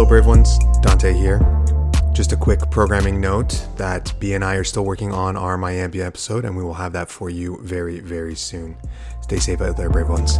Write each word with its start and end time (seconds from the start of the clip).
Hello, 0.00 0.08
brave 0.08 0.24
ones. 0.24 0.58
Dante 0.80 1.12
here. 1.12 1.40
Just 2.14 2.32
a 2.32 2.36
quick 2.36 2.70
programming 2.70 3.20
note 3.20 3.66
that 3.76 4.14
B 4.18 4.32
and 4.32 4.42
I 4.42 4.54
are 4.54 4.64
still 4.64 4.86
working 4.86 5.12
on 5.12 5.36
our 5.36 5.58
Miami 5.58 6.00
episode, 6.00 6.46
and 6.46 6.56
we 6.56 6.64
will 6.64 6.72
have 6.72 6.94
that 6.94 7.10
for 7.10 7.28
you 7.28 7.58
very, 7.60 8.00
very 8.00 8.34
soon. 8.34 8.78
Stay 9.20 9.38
safe 9.38 9.60
out 9.60 9.76
there, 9.76 9.90
brave 9.90 10.08
ones. 10.08 10.38